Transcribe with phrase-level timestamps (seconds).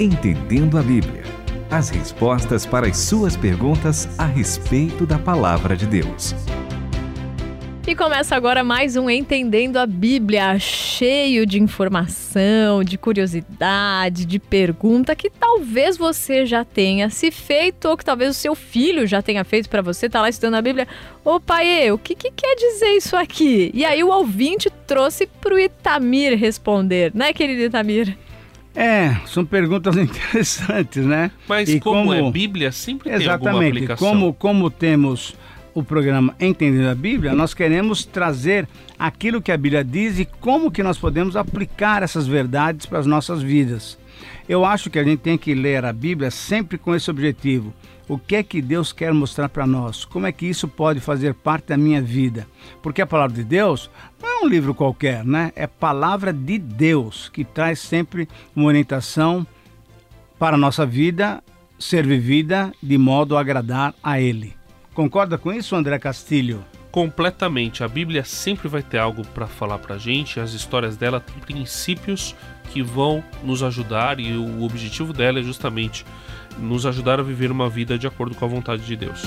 [0.00, 1.22] Entendendo a Bíblia.
[1.70, 6.34] As respostas para as suas perguntas a respeito da palavra de Deus.
[7.86, 15.14] E começa agora mais um Entendendo a Bíblia, cheio de informação, de curiosidade, de pergunta
[15.14, 19.44] que talvez você já tenha se feito ou que talvez o seu filho já tenha
[19.44, 20.88] feito para você, tá lá estudando a Bíblia.
[21.24, 23.70] Ô pai, o que, que quer dizer isso aqui?
[23.72, 28.23] E aí o ouvinte trouxe pro Itamir responder, né, querido Itamir?
[28.74, 31.30] É, são perguntas interessantes, né?
[31.48, 34.08] Mas e como, como é Bíblia, sempre tem alguma aplicação.
[34.08, 35.36] Como, como temos
[35.74, 38.68] o programa Entendendo a Bíblia, nós queremos trazer
[38.98, 43.06] aquilo que a Bíblia diz e como que nós podemos aplicar essas verdades para as
[43.06, 43.98] nossas vidas.
[44.48, 47.72] Eu acho que a gente tem que ler a Bíblia sempre com esse objetivo.
[48.06, 50.04] O que é que Deus quer mostrar para nós?
[50.04, 52.46] Como é que isso pode fazer parte da minha vida?
[52.82, 53.90] Porque a palavra de Deus
[54.22, 55.52] não é um livro qualquer, né?
[55.56, 59.46] É palavra de Deus que traz sempre uma orientação
[60.38, 61.42] para a nossa vida
[61.78, 64.54] ser vivida de modo a agradar a Ele.
[64.92, 66.62] Concorda com isso, André Castilho?
[66.94, 67.82] Completamente.
[67.82, 70.38] A Bíblia sempre vai ter algo para falar para a gente.
[70.38, 72.36] As histórias dela têm princípios
[72.70, 76.06] que vão nos ajudar e o objetivo dela é justamente
[76.56, 79.22] nos ajudar a viver uma vida de acordo com a vontade de Deus.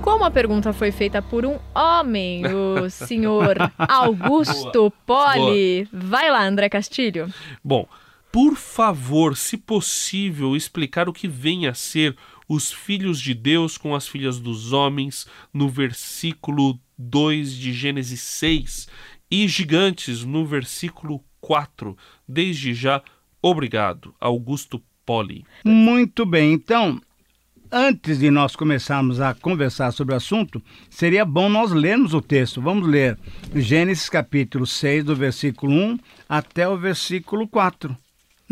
[0.00, 5.88] Como a pergunta foi feita por um homem, o senhor Augusto Poli.
[5.92, 7.32] Vai lá, André Castilho.
[7.62, 7.86] Bom,
[8.32, 12.16] por favor, se possível, explicar o que vem a ser
[12.54, 18.88] os filhos de Deus com as filhas dos homens no versículo 2 de Gênesis 6
[19.30, 21.96] e gigantes no versículo 4.
[22.28, 23.02] Desde já,
[23.40, 25.46] obrigado, Augusto Poli.
[25.64, 27.00] Muito bem, então,
[27.70, 32.60] antes de nós começarmos a conversar sobre o assunto, seria bom nós lermos o texto.
[32.60, 33.18] Vamos ler
[33.54, 35.98] Gênesis capítulo 6, do versículo 1
[36.28, 37.96] até o versículo 4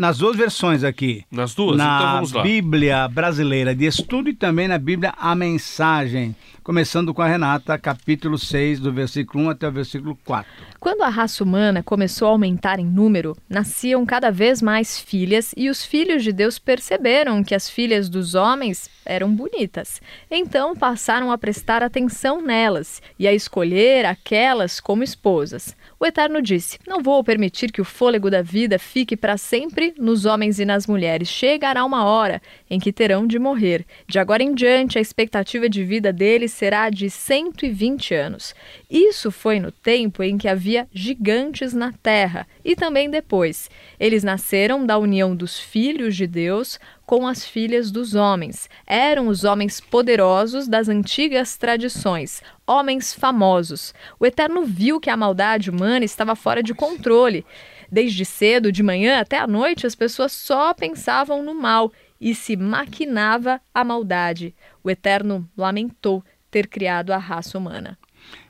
[0.01, 1.23] nas duas versões aqui.
[1.29, 1.77] Nas duas?
[1.77, 2.41] Na então vamos lá.
[2.41, 6.35] Bíblia brasileira de estudo e também na Bíblia A Mensagem.
[6.63, 10.51] Começando com a Renata, capítulo 6, do versículo 1 até o versículo 4.
[10.79, 15.69] Quando a raça humana começou a aumentar em número, nasciam cada vez mais filhas e
[15.69, 20.01] os filhos de Deus perceberam que as filhas dos homens eram bonitas.
[20.29, 25.75] Então passaram a prestar atenção nelas e a escolher aquelas como esposas.
[25.99, 30.25] O Eterno disse: Não vou permitir que o fôlego da vida fique para sempre nos
[30.25, 31.27] homens e nas mulheres.
[31.27, 33.85] Chegará uma hora em que terão de morrer.
[34.07, 38.55] De agora em diante, a expectativa de vida deles será de 120 anos.
[38.89, 43.69] Isso foi no tempo em que havia gigantes na terra e também depois.
[43.99, 46.79] Eles nasceram da união dos filhos de Deus
[47.11, 48.69] com as filhas dos homens.
[48.87, 53.93] Eram os homens poderosos das antigas tradições, homens famosos.
[54.17, 57.45] O Eterno viu que a maldade humana estava fora de controle.
[57.91, 61.91] Desde cedo, de manhã até à noite, as pessoas só pensavam no mal
[62.21, 64.55] e se maquinava a maldade.
[64.83, 67.97] O Eterno lamentou ter criado a raça humana.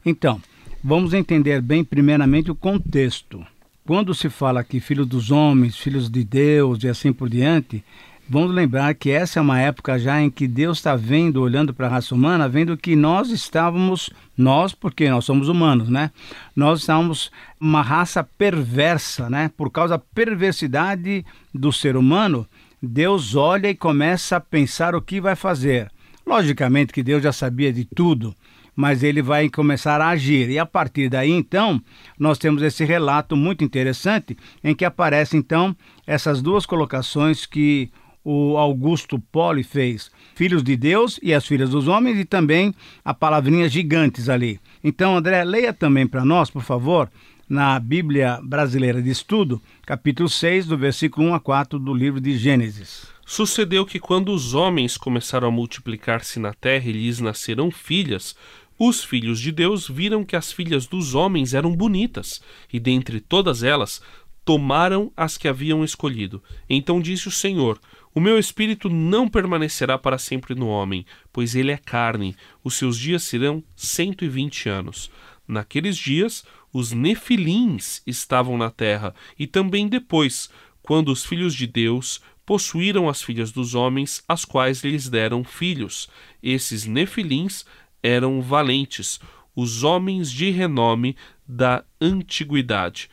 [0.06, 0.41] Então,
[0.84, 3.46] vamos entender bem, primeiramente, o contexto.
[3.85, 7.84] Quando se fala aqui filho dos homens, filhos de Deus e assim por diante,
[8.33, 11.87] Vamos lembrar que essa é uma época já em que Deus está vendo, olhando para
[11.87, 16.11] a raça humana, vendo que nós estávamos, nós, porque nós somos humanos, né?
[16.55, 19.51] Nós estávamos uma raça perversa, né?
[19.57, 22.47] Por causa da perversidade do ser humano,
[22.81, 25.91] Deus olha e começa a pensar o que vai fazer.
[26.25, 28.33] Logicamente que Deus já sabia de tudo,
[28.73, 30.49] mas ele vai começar a agir.
[30.49, 31.81] E a partir daí, então,
[32.17, 35.75] nós temos esse relato muito interessante em que aparecem, então,
[36.07, 37.91] essas duas colocações que
[38.23, 42.73] o Augusto Poli fez, filhos de Deus e as filhas dos homens, e também
[43.03, 44.59] a palavrinha gigantes ali.
[44.83, 47.09] Então, André, leia também para nós, por favor,
[47.49, 52.37] na Bíblia Brasileira de Estudo, capítulo 6, do versículo 1 a 4 do livro de
[52.37, 53.07] Gênesis.
[53.25, 58.35] Sucedeu que quando os homens começaram a multiplicar-se na terra e lhes nasceram filhas,
[58.79, 62.41] os filhos de Deus viram que as filhas dos homens eram bonitas,
[62.72, 64.01] e dentre todas elas
[64.43, 66.41] tomaram as que haviam escolhido.
[66.69, 67.79] Então disse o Senhor:
[68.13, 72.97] o meu espírito não permanecerá para sempre no homem, pois ele é carne, os seus
[72.97, 75.09] dias serão cento e vinte anos.
[75.47, 76.43] Naqueles dias,
[76.73, 80.49] os nefilins estavam na terra, e também depois,
[80.81, 86.09] quando os filhos de Deus possuíram as filhas dos homens, as quais lhes deram filhos.
[86.41, 87.66] Esses nefilins
[88.03, 89.19] eram valentes,
[89.55, 91.16] os homens de renome
[91.47, 93.09] da antiguidade.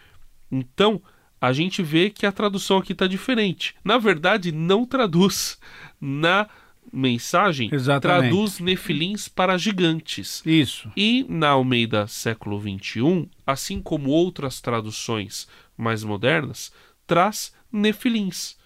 [0.51, 1.03] Então,
[1.41, 3.75] a gente vê que a tradução aqui está diferente.
[3.85, 5.59] Na verdade, não traduz.
[6.01, 6.49] Na
[6.93, 8.31] mensagem, Exatamente.
[8.31, 10.43] traduz nefilins para gigantes.
[10.47, 10.91] Isso.
[10.97, 16.73] E na Almeida século XXI, assim como outras traduções mais modernas,
[17.07, 18.57] traz nefilins.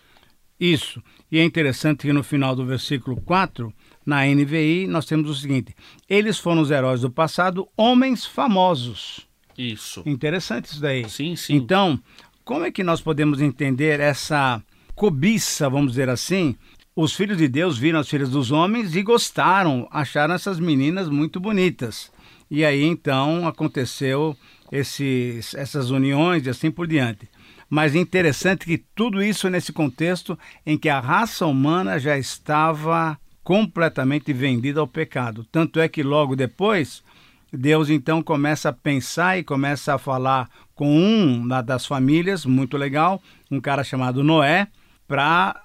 [0.59, 1.03] Isso.
[1.31, 3.73] E é interessante que no final do versículo 4,
[4.07, 5.75] na NVI, nós temos o seguinte:
[6.09, 9.27] Eles foram os heróis do passado, homens famosos.
[9.59, 10.03] Isso.
[10.07, 11.09] Interessante isso daí.
[11.09, 11.55] Sim, sim.
[11.55, 12.01] Então,
[12.45, 14.63] como é que nós podemos entender essa
[14.95, 16.57] cobiça, vamos dizer assim?
[16.95, 21.41] Os filhos de Deus viram as filhas dos homens e gostaram, acharam essas meninas muito
[21.41, 22.11] bonitas.
[22.51, 24.37] E aí então aconteceu
[24.71, 27.29] esses, essas uniões e assim por diante.
[27.71, 33.19] Mas é interessante que tudo isso nesse contexto em que a raça humana já estava
[33.43, 35.47] completamente vendida ao pecado.
[35.51, 37.03] Tanto é que logo depois,
[37.51, 40.51] Deus então começa a pensar e começa a falar
[40.83, 44.67] com um das famílias, muito legal, um cara chamado Noé,
[45.07, 45.63] para,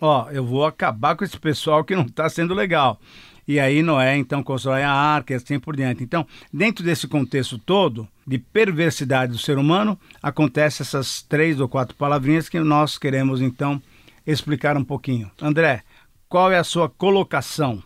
[0.00, 2.98] ó, eu vou acabar com esse pessoal que não está sendo legal.
[3.46, 6.02] E aí Noé então constrói a arca e assim por diante.
[6.02, 11.94] Então, dentro desse contexto todo de perversidade do ser humano, acontece essas três ou quatro
[11.94, 13.82] palavrinhas que nós queremos então
[14.26, 15.30] explicar um pouquinho.
[15.42, 15.82] André,
[16.26, 17.82] qual é a sua colocação?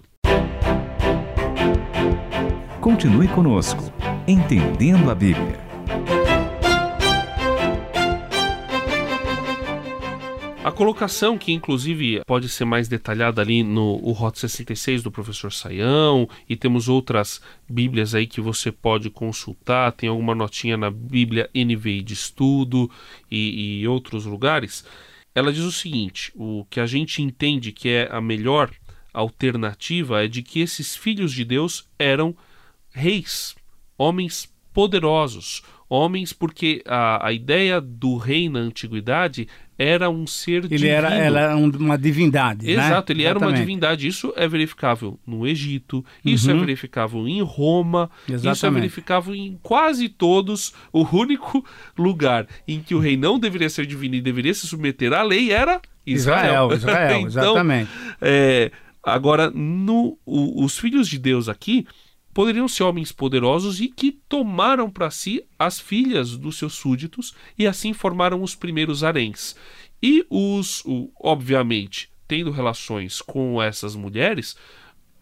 [2.80, 3.82] Continue conosco,
[4.28, 5.67] entendendo a Bíblia.
[10.64, 15.52] A colocação, que inclusive pode ser mais detalhada ali no o Rot 66 do professor
[15.52, 21.48] Saião, e temos outras Bíblias aí que você pode consultar, tem alguma notinha na Bíblia
[21.54, 22.90] NVI de estudo
[23.30, 24.84] e, e outros lugares.
[25.32, 28.70] Ela diz o seguinte: o que a gente entende que é a melhor
[29.14, 32.36] alternativa é de que esses filhos de Deus eram
[32.90, 33.54] reis,
[33.96, 40.68] homens poderosos, homens porque a, a ideia do rei na antiguidade era um ser ele
[40.68, 40.90] divino.
[40.90, 42.68] Era, era uma divindade.
[42.68, 43.20] Exato, né?
[43.20, 44.06] ele era uma divindade.
[44.08, 46.58] Isso é verificável no Egito, isso é Uhum.
[46.58, 48.80] é verificável em Roma, isso é Exatamente.
[48.80, 50.74] verificável em quase todos.
[50.92, 51.64] O único
[51.96, 55.52] lugar em que o rei não deveria ser divino e deveria se submeter à lei
[55.52, 56.72] era Israel.
[56.72, 57.90] Israel, Israel, então, exatamente.
[58.20, 58.72] é,
[59.02, 61.86] agora, no, o- os filhos de Deus aqui
[62.38, 67.66] poderiam ser homens poderosos e que tomaram para si as filhas dos seus súditos e
[67.66, 69.56] assim formaram os primeiros haréns.
[70.00, 70.84] E os,
[71.20, 74.56] obviamente, tendo relações com essas mulheres,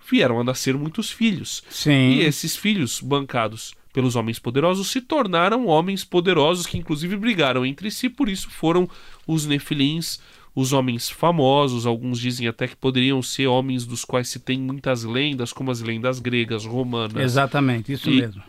[0.07, 1.65] vieram a nascer muitos filhos.
[1.71, 2.11] Sim.
[2.11, 7.91] E esses filhos, bancados pelos homens poderosos, se tornaram homens poderosos que, inclusive, brigaram entre
[7.91, 8.87] si, por isso foram
[9.27, 10.21] os nefilins,
[10.57, 11.87] os homens famosos.
[11.87, 15.81] Alguns dizem até que poderiam ser homens dos quais se tem muitas lendas, como as
[15.83, 18.43] lendas gregas, romanas Exatamente, isso E- mesmo.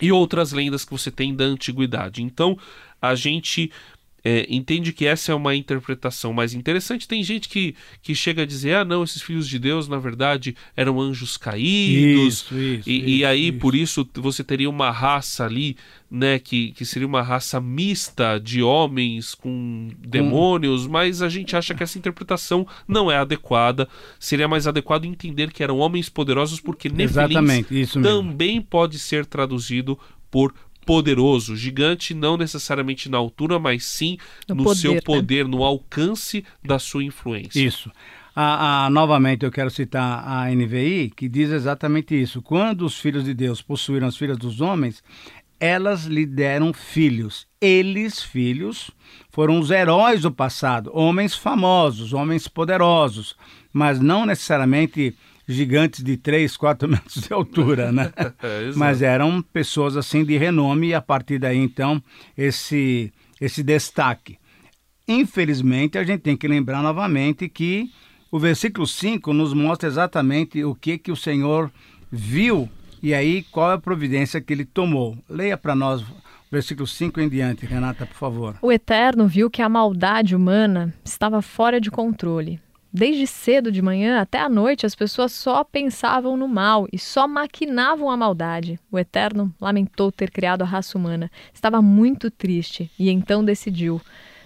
[0.00, 2.22] e outras lendas que você tem da antiguidade.
[2.22, 2.58] Então,
[3.00, 3.70] a gente
[4.24, 7.08] é, entende que essa é uma interpretação mais interessante.
[7.08, 10.54] Tem gente que, que chega a dizer: ah, não, esses filhos de Deus, na verdade,
[10.76, 12.34] eram anjos caídos.
[12.34, 12.90] Isso, isso.
[12.90, 13.58] E, e isso, aí, isso.
[13.58, 15.76] por isso, você teria uma raça ali,
[16.10, 21.74] né, que, que seria uma raça mista de homens com demônios, mas a gente acha
[21.74, 23.88] que essa interpretação não é adequada.
[24.18, 28.18] Seria mais adequado entender que eram homens poderosos, porque Exatamente, isso mesmo.
[28.18, 29.98] também pode ser traduzido
[30.30, 31.56] por poderoso.
[31.56, 34.16] Gigante não necessariamente na altura, mas sim
[34.48, 35.00] No no, poder, seu né?
[35.00, 37.60] poder, no alcance da sua influência.
[37.60, 37.90] Isso.
[38.34, 42.40] A, a- novamente eu quero citar a NVI, que diz exatamente isso.
[42.40, 45.02] Quando os filhos de Deus possuíram as filhas dos homens,
[45.58, 47.46] elas lhe deram filhos.
[47.60, 48.90] Eles, filhos,
[49.30, 53.36] foram os heróis do passado, homens famosos, homens poderosos,
[53.72, 55.14] mas não necessariamente
[55.52, 58.12] gigantes de 3, 4 metros de altura, né?
[58.42, 62.02] É, mas eram pessoas assim de renome e a partir daí então
[62.36, 64.38] esse esse destaque.
[65.08, 67.90] Infelizmente, a gente tem que lembrar novamente que
[68.30, 71.70] o versículo 5 nos mostra exatamente o que que o Senhor
[72.10, 72.68] viu
[73.02, 75.18] e aí qual é a providência que ele tomou.
[75.28, 76.04] Leia para nós
[76.50, 78.56] versículo 5 em diante, Renata, por favor.
[78.60, 82.60] O Eterno viu que a maldade humana estava fora de controle.
[82.92, 87.28] Desde cedo de manhã até à noite, as pessoas só pensavam no mal e só
[87.28, 88.80] maquinavam a maldade.
[88.90, 91.30] O Eterno lamentou ter criado a raça humana.
[91.54, 94.00] Estava muito triste e então decidiu: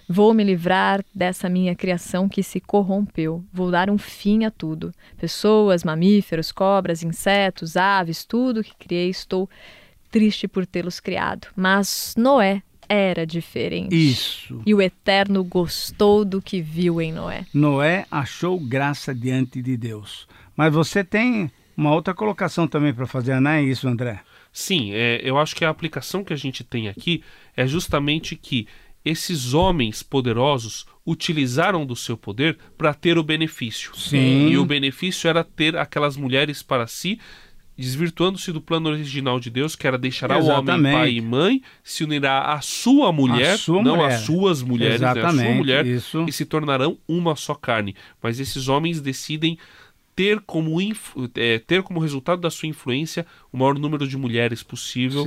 [0.06, 3.42] Vou me livrar dessa minha criação que se corrompeu.
[3.50, 4.92] Vou dar um fim a tudo.
[5.16, 9.48] Pessoas, mamíferos, cobras, insetos, aves, tudo que criei, estou
[10.10, 11.48] triste por tê-los criado.
[11.56, 13.94] Mas Noé era diferente.
[13.94, 14.62] Isso.
[14.66, 17.46] E o Eterno gostou do que viu em Noé.
[17.52, 20.26] Noé achou graça diante de Deus.
[20.56, 24.20] Mas você tem uma outra colocação também para fazer, não é isso, André?
[24.52, 27.22] Sim, é, eu acho que a aplicação que a gente tem aqui
[27.56, 28.68] é justamente que
[29.04, 33.94] esses homens poderosos utilizaram do seu poder para ter o benefício.
[33.94, 34.48] Sim.
[34.48, 37.18] E o benefício era ter aquelas mulheres para si,
[37.76, 40.70] desvirtuando-se do plano original de Deus, que era deixará Exatamente.
[40.70, 44.14] o homem pai e mãe, se unirá à sua mulher, sua não mulher.
[44.14, 46.24] às suas mulheres, né, à sua mulher, isso.
[46.28, 47.94] e se tornarão uma só carne.
[48.22, 49.58] Mas esses homens decidem
[50.14, 50.78] ter como,
[51.34, 55.24] é, ter como resultado da sua influência o maior número de mulheres possível.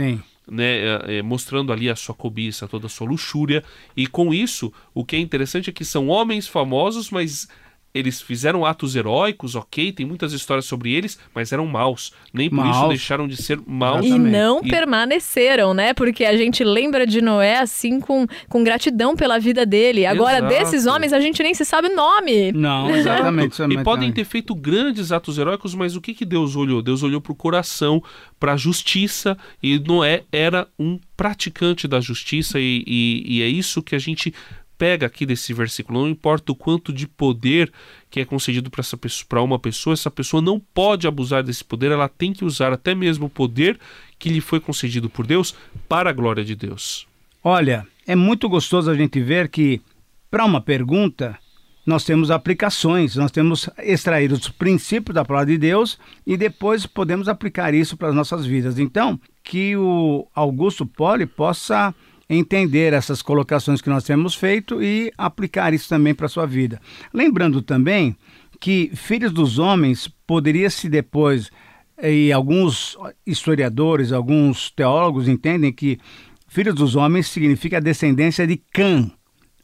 [0.50, 3.66] Né, é, é, mostrando ali a sua cobiça, toda a sua luxúria,
[3.98, 7.50] e com isso, o que é interessante é que são homens famosos, mas
[7.98, 12.13] eles fizeram atos heróicos, ok, tem muitas histórias sobre eles, mas eram maus.
[12.34, 12.77] Nem por maus.
[12.77, 14.06] isso deixaram de ser maus.
[14.06, 14.70] E não e...
[14.70, 15.94] permaneceram, né?
[15.94, 20.06] Porque a gente lembra de Noé assim com, com gratidão pela vida dele.
[20.06, 20.54] Agora, Exato.
[20.54, 22.51] desses homens, a gente nem se sabe o nome.
[22.51, 23.62] Não, exatamente.
[23.62, 26.82] e podem ter feito grandes atos heróicos, mas o que, que Deus olhou?
[26.82, 28.04] Deus olhou para o coração,
[28.39, 33.82] para a justiça, e Noé era um praticante da justiça, e, e, e é isso
[33.82, 34.34] que a gente
[34.77, 37.72] pega aqui desse versículo, não importa o quanto de poder
[38.10, 42.31] que é concedido para uma pessoa, essa pessoa não pode abusar desse poder, ela tem
[42.31, 43.79] que usar até mesmo o poder
[44.19, 45.55] que lhe foi concedido por Deus
[45.89, 47.07] para a glória de Deus.
[47.43, 49.81] Olha, é muito gostoso a gente ver que
[50.29, 51.38] para uma pergunta
[51.86, 57.29] nós temos aplicações, nós temos extrair os princípios da palavra de Deus e depois podemos
[57.29, 58.77] aplicar isso para as nossas vidas.
[58.77, 61.96] Então, que o Augusto Poli possa
[62.29, 66.81] entender essas colocações que nós temos feito e aplicar isso também para a sua vida.
[67.13, 68.15] Lembrando também
[68.60, 71.50] que filhos dos homens poderia-se depois,
[72.01, 76.00] e alguns historiadores, alguns teólogos entendem que
[76.48, 79.10] filhos dos homens significa a descendência de Cã,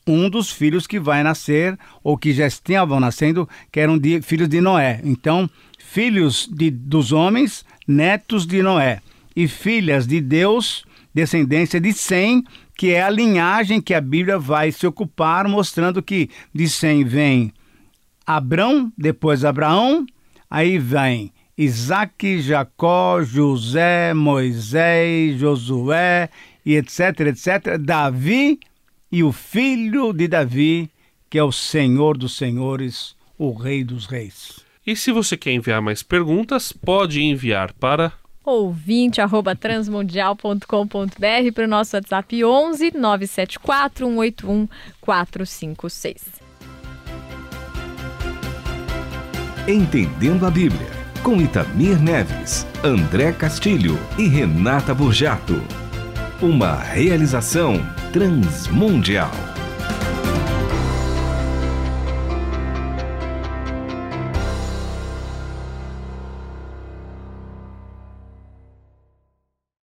[0.06, 4.50] um dos filhos que vai nascer, ou que já estavam nascendo, que eram de, filhos
[4.50, 5.00] de Noé.
[5.04, 9.02] Então, filhos de, dos homens, netos de Noé.
[9.36, 12.44] E filhas de Deus, descendência de Sem,
[12.76, 17.54] que é a linhagem que a Bíblia vai se ocupar, mostrando que de Sem vem
[18.26, 20.06] Abrão, depois Abraão,
[20.50, 26.30] aí vem Isaac, Jacó, José, Moisés, Josué
[26.66, 28.60] e etc, etc, Davi
[29.12, 30.90] e o filho de Davi,
[31.30, 34.62] que é o Senhor dos Senhores, o Rei dos Reis.
[34.86, 38.12] E se você quer enviar mais perguntas, pode enviar para
[38.44, 44.68] ouvinte arroba transmundial.com.br para o nosso WhatsApp 11 974 181
[45.02, 46.44] 456.
[49.68, 50.90] Entendendo a Bíblia,
[51.24, 55.56] com Itamir Neves, André Castilho e Renata Burjato.
[56.42, 57.76] Uma realização
[58.12, 59.32] transmundial.